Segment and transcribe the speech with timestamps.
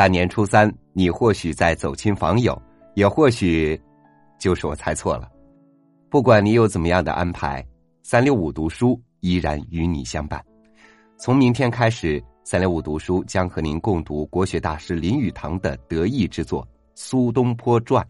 [0.00, 2.58] 大年初三，你或许在走亲访友，
[2.94, 3.78] 也或许
[4.38, 5.30] 就是我猜错了。
[6.08, 7.62] 不管你有怎么样的安排，
[8.02, 10.42] 三六五读书依然与你相伴。
[11.18, 16.62] 从明天开始，三六五读书将和您共读国学大师林语堂的得意之作
[16.94, 18.02] 《苏东坡传》。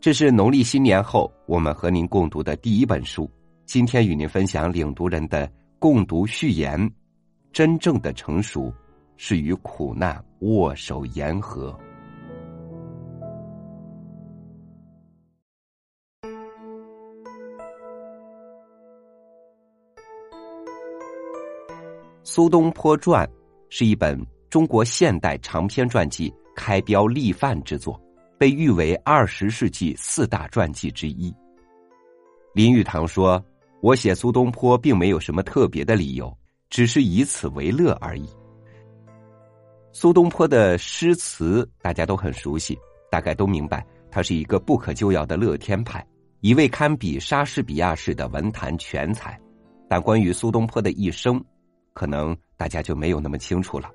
[0.00, 3.30] 这是农历新年后我们和您共读的第一本书。
[3.66, 5.46] 今天与您分享领读人的
[5.78, 6.90] 共读序言：
[7.52, 8.72] 真正的成熟。
[9.22, 11.70] 是与苦难握手言和。
[22.24, 23.26] 《苏东坡传》
[23.68, 28.00] 是一本中国现代长篇传记，开标立范之作，
[28.38, 31.30] 被誉为二十世纪四大传记之一。
[32.54, 33.44] 林语堂说
[33.82, 36.34] ：“我写苏东坡并没有什么特别的理由，
[36.70, 38.26] 只是以此为乐而已。”
[39.92, 42.78] 苏东坡的诗词大家都很熟悉，
[43.10, 46.06] 大概都明白他是一个不可救药的乐天派，
[46.40, 49.38] 一位堪比莎士比亚式的文坛全才。
[49.88, 51.42] 但关于苏东坡的一生，
[51.92, 53.90] 可能大家就没有那么清楚了。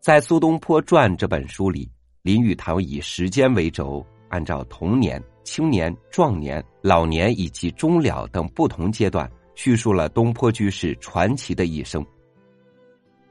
[0.00, 12.04] 在《苏东坡传》这本书里，林语堂以时间为轴，按照童年、青年、壮年、老年以及终了等不同阶段，叙述了东坡居士传奇的一生。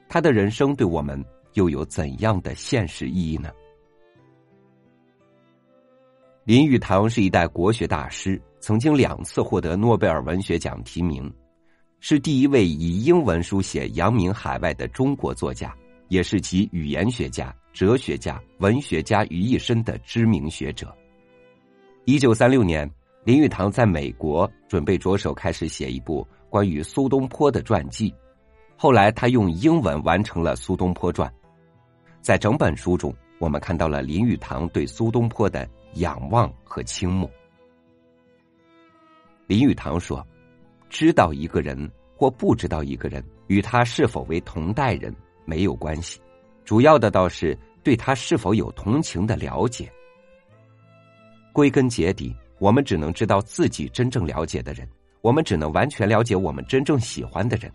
[0.10, 3.52] 他的人生对我们又有怎样的现实意义呢？
[6.46, 11.30] 林语堂是一代国学大师，曾经两次获得诺贝尔文学奖提名，
[12.00, 15.76] 是第一位以英文书写扬名海外的中国作家，
[16.08, 20.96] 也是集语言学家、哲学家、文学家于一身的知名学者。
[22.06, 22.90] 一九三六年，
[23.26, 28.16] 林语堂在美国准备着手开始写一部关于苏东坡的传记。
[28.80, 31.28] 后来，他用英文完成了《苏东坡传》。
[32.22, 37.28] 在整本书中，我们看到了林语堂对苏东坡的仰望和倾慕。
[39.48, 40.24] 林语堂说
[40.92, 45.12] ：“知道一个人或不知道一个人，与他是否为同代人
[45.44, 46.22] 没有关系，
[46.64, 49.92] 主要的倒是对他是否有同情的了解。
[51.52, 54.88] 归根结底，我们只能知道自己真正了解的人，
[55.22, 57.72] 我们只能完全了解我们真正喜欢的人。”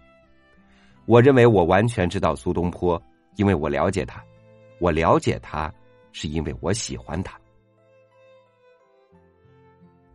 [1.06, 3.00] 我认为我完全知道苏东坡，
[3.36, 4.22] 因为我了解他。
[4.78, 5.72] 我了解他，
[6.12, 7.38] 是因为我喜欢他。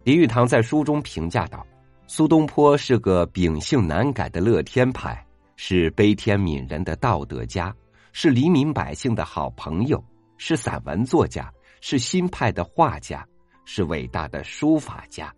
[0.04, 1.66] 林语堂在书中评价道
[2.08, 7.74] ：“苏东坡是个秉性难改的乐天派，是悲天悯人的道德家，
[8.12, 10.04] 是黎民百姓的好朋友，
[10.38, 11.50] 是散文作家，
[11.80, 13.26] 是新派的画家，
[13.64, 15.34] 是伟大的书法家。”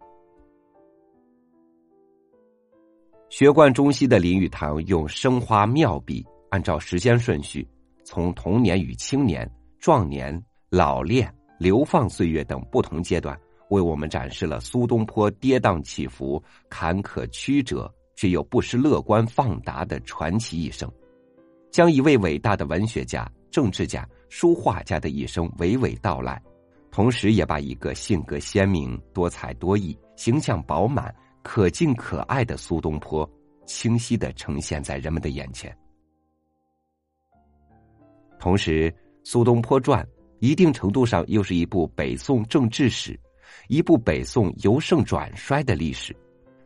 [3.29, 7.65] 学贯中西的林语堂用生花妙笔，按照时间顺序，
[8.03, 20.91] 从童年与青年、壮年、老练、流放岁月等不同阶段，为我们展示了苏东坡跌宕起伏、坎坷曲折却又不失乐观放达的传奇一生，
[21.71, 26.41] 将一位伟大的文学家、政治家、书画家的一生娓娓道来，
[26.89, 31.13] 同时也把一个性格鲜明、多才多艺、形象饱满。
[31.51, 33.27] 可敬可爱的苏东坡，
[33.65, 35.75] 清晰的呈现在人们的眼前。
[38.37, 38.91] 同时，
[39.23, 40.05] 《苏东坡传》
[40.37, 43.19] 一定程度上又是一部北宋政治史，
[43.67, 46.15] 一部北宋由盛转衰的历史。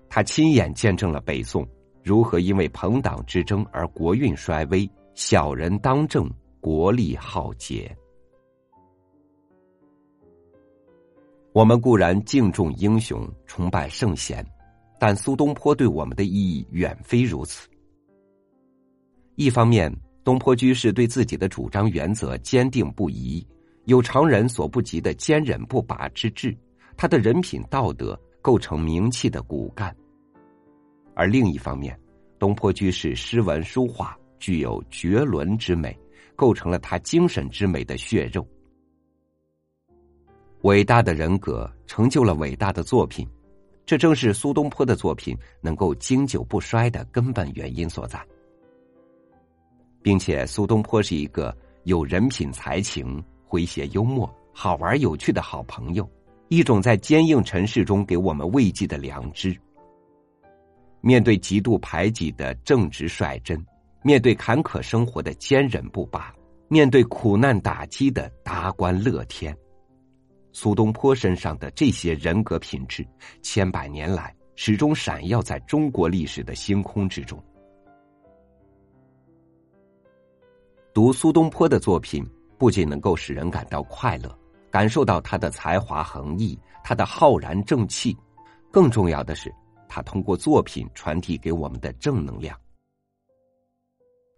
[0.10, 1.66] 他亲眼见证了北宋
[2.04, 4.86] 如何因为朋党之争而国运衰微，
[5.16, 6.30] 小人当政，
[6.60, 7.90] 国力浩劫。
[11.54, 14.46] 我们固然敬重英雄，崇拜圣贤。
[15.06, 17.68] 但苏东坡对我们的意义远非如此。
[19.36, 19.94] 一方面，
[20.24, 23.46] 东坡居士对自己的主张原则坚定不移，
[23.84, 26.58] 有常人所不及的坚忍不拔之志，
[26.96, 29.92] 他的人品道德构成名气的骨干；
[31.16, 32.00] 而另一方面，
[32.40, 35.94] 东坡居士诗文书画具有绝伦之美，
[36.34, 38.48] 构成了他精神之美的血肉。
[40.62, 43.28] 伟大的人格成就了伟大的作品。
[43.86, 48.26] 这正是苏东坡的作品能够经久不衰的根本原因所在，
[50.02, 56.10] 并且苏东坡是一个有人品、才情、诙谐幽默、好玩有趣的好朋友，
[56.48, 59.54] 一种在坚硬尘世中给我们慰藉的良知。
[61.02, 63.62] 面对极度排挤的正直率真，
[64.02, 66.34] 面对坎坷生活的坚韧不拔，
[66.70, 69.54] 面对苦难打击的达观乐天。
[70.54, 73.06] 苏东坡身上的这些人格品质，
[73.42, 77.44] 千百年来始终闪耀在中国历史的星空之中。
[80.94, 82.24] 读苏东坡的作品，
[82.60, 84.38] 不仅能够使人感到快乐，
[84.70, 88.16] 感受到他的才华横溢，他的浩然正气，
[88.72, 89.52] 更重要的是，
[89.90, 92.56] 他通过作品传递给我们的正能量。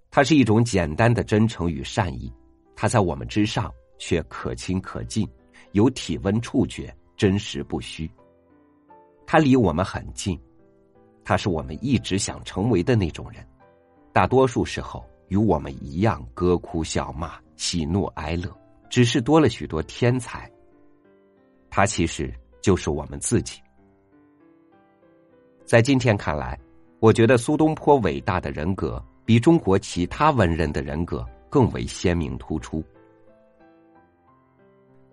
[0.09, 2.31] 它是一种简单的真诚与善意，
[2.73, 3.69] 它在我们之上，
[3.99, 5.27] 却可亲可近，
[5.75, 8.09] 有体温触觉，真实不虚。
[9.27, 10.39] 他离我们很近，
[11.21, 13.45] 他是我们一直想成为的那种人，
[14.11, 15.05] 大多数时候。
[15.29, 18.55] 与我们一样，歌哭笑骂，喜怒哀乐，
[18.91, 20.47] 只是多了许多天才。
[21.67, 22.31] 他其实
[22.61, 23.59] 就是我们自己。
[25.65, 26.57] 在今天看来，
[26.99, 32.83] 我觉得苏东坡伟大的人格比中国其他文人的人格更为鲜明突出。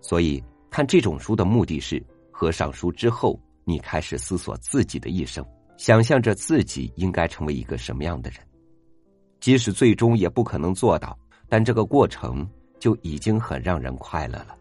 [0.02, 5.44] 所以，看这种书的目的是，合上书之后，你开始思索自己的一生，
[5.76, 8.40] 想象着自己应该成为一个什么样的人。
[9.38, 11.14] 即使最终也不可能做到，
[11.46, 12.48] 但这个过程
[12.80, 14.56] 就已经很让人快乐了。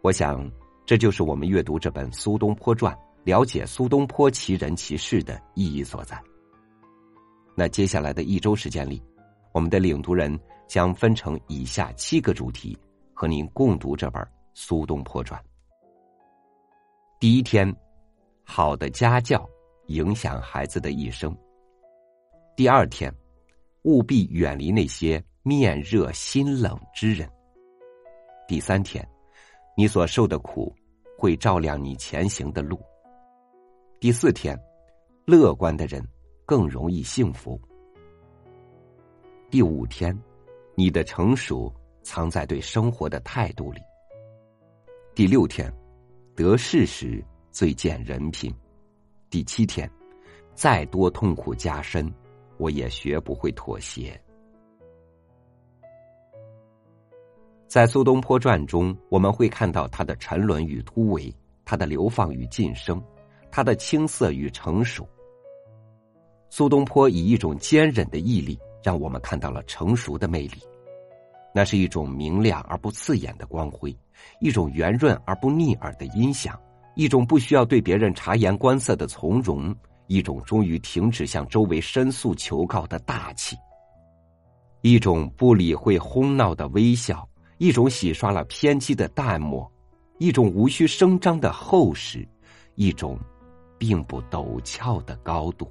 [0.00, 0.50] 我想，
[0.86, 2.94] 这就是我们阅读这本《苏东坡传》、
[3.24, 6.18] 了解苏东坡其人其事的意义所在。
[7.54, 9.02] 那接下来的一周时间里，
[9.52, 10.34] 我们的领读人
[10.66, 12.74] 将分成以下七个主题，
[13.20, 14.22] 和您共读这本
[14.54, 15.42] 《苏东坡传》。
[17.18, 17.74] 第一天，
[18.44, 19.44] 好的家教
[19.88, 21.36] 影响孩子的一生。
[22.54, 23.12] 第二天，
[23.82, 27.28] 务必远离那些面热心冷之人。
[28.46, 29.04] 第三天，
[29.76, 30.72] 你所受的苦
[31.18, 32.80] 会照亮你前行的路。
[33.98, 34.56] 第四天，
[35.26, 36.00] 乐观的人
[36.46, 37.60] 更容易幸福。
[39.50, 40.16] 第五天，
[40.76, 41.74] 你的成熟
[42.08, 43.82] 藏在对生活的态度里。
[45.14, 45.70] 第六天，
[46.34, 48.50] 得势时最见人品。
[49.28, 49.88] 第七天，
[50.54, 52.10] 再多痛苦加深。
[52.56, 54.18] 我也学不会妥协。
[57.66, 61.32] 在《苏东坡传》中，我们会看到他的沉沦与突围，
[61.66, 63.00] 他的流放与晋升，
[63.50, 65.06] 他的青涩与成熟。
[66.48, 70.62] 苏东坡以一种坚韧的毅力，让我们看到了成熟的魅力。
[71.54, 73.96] 那是一种明亮而不刺眼的光辉，
[74.40, 76.58] 一种圆润而不逆耳的音响，
[76.94, 79.74] 一种不需要对别人察言观色的从容。
[80.10, 83.54] 一种终于停止向周围申诉求告的大气，
[84.80, 87.28] 一种不理会哄闹的微笑，
[87.58, 89.70] 一种洗刷了偏激的淡漠，
[90.16, 92.26] 一种无需声张的厚实，
[92.74, 93.18] 一种
[93.76, 95.70] 并不陡峭的高度。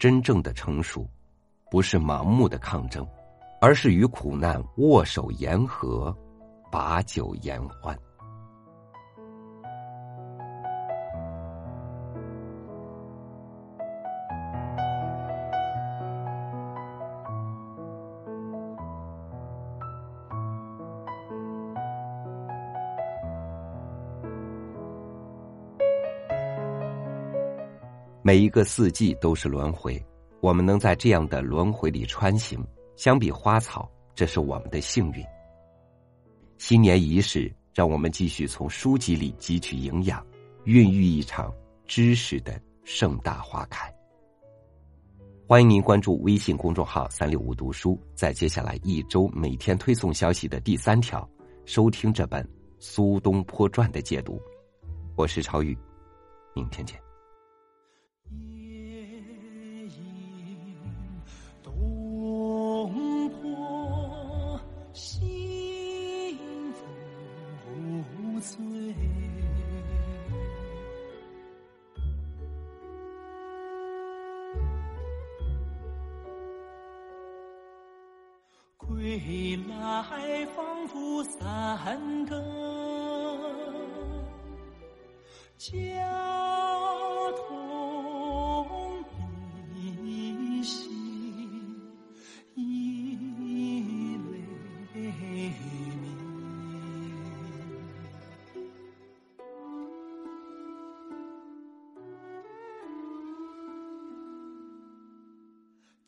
[0.00, 1.08] 真正的成熟，
[1.70, 3.06] 不是盲目的抗争，
[3.60, 6.16] 而是与苦难握手言和，
[6.70, 7.98] 把酒言欢。
[28.22, 30.04] 每一个四季都是轮回，
[30.40, 32.62] 我们能在这样的轮回里穿行，
[32.98, 35.24] 相比花草，这是我们的幸运。
[36.56, 40.26] 新年仪式，让我们继续从书籍里汲取营养，
[40.64, 41.54] 孕育一场
[41.86, 43.88] 知识的盛大花开。
[45.46, 51.26] 欢迎您关注微信公众号“三六五读书”，在接下来一周每天推送消息的第三条，
[51.66, 52.42] 收听这本
[52.80, 54.42] 《苏东坡传》的解读。
[55.14, 55.78] 我是超宇，
[56.52, 57.07] 明天见。
[80.46, 82.42] 仿佛三更，
[85.58, 86.18] 家。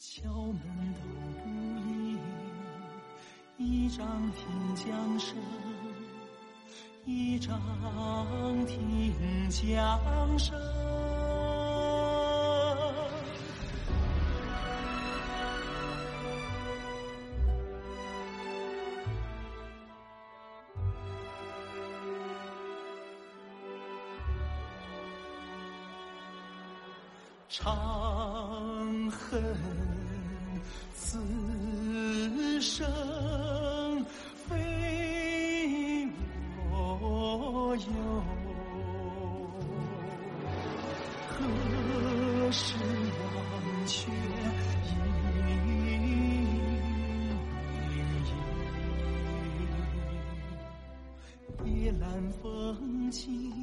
[0.02, 0.79] 敲门都不应，
[3.62, 5.36] 一张听江声，
[7.04, 7.60] 一张
[8.64, 10.58] 听江声。
[27.50, 29.44] 长恨。
[32.60, 32.86] 生
[34.34, 34.54] 非
[36.70, 37.82] 我有，
[41.26, 42.74] 何时
[43.34, 43.36] 忘
[43.86, 44.92] 却莺
[51.64, 51.74] 莺？
[51.82, 53.59] 夜阑风静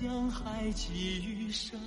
[0.00, 1.78] 江海寄余生。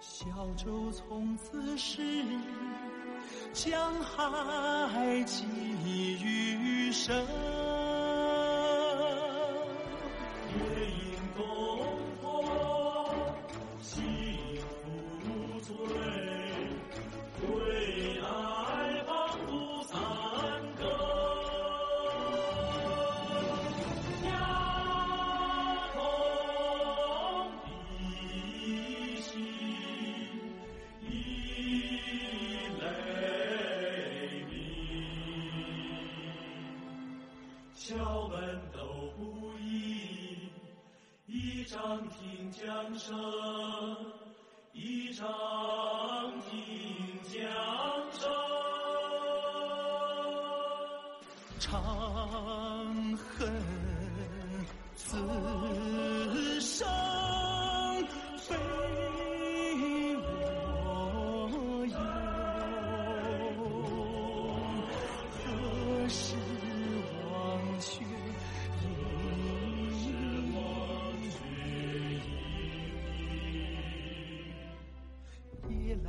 [0.00, 2.24] 小舟从此逝，
[3.52, 5.44] 江海寄
[6.22, 7.14] 余生。
[10.56, 11.79] 月影东
[42.60, 43.16] 江声，
[44.72, 45.26] 一张
[46.42, 46.52] 听
[47.32, 47.40] 江
[48.12, 48.30] 声。
[51.58, 53.50] 长恨
[54.94, 56.86] 此生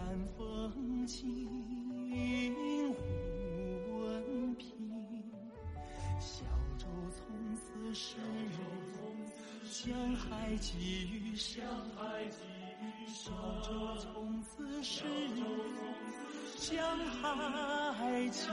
[0.02, 0.08] 莺？
[0.08, 1.30] 夜阑风静
[2.90, 2.96] 无
[4.00, 4.68] 闻频，
[6.20, 6.44] 小
[6.78, 8.16] 舟从此逝，
[9.72, 11.64] 江海寄余生。
[13.08, 13.32] 小
[13.62, 15.04] 舟从此逝，
[16.58, 18.48] 江海寄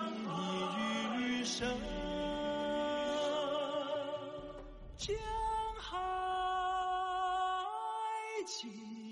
[1.18, 1.68] 余生。
[4.96, 5.16] 江
[5.80, 5.96] 海
[8.46, 9.07] 寄。